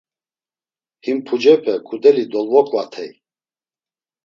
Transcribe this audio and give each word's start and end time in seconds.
Him, 1.03 1.17
pucepe 1.27 1.73
ǩudeli 1.87 2.25
dolvoǩvatey. 2.31 3.11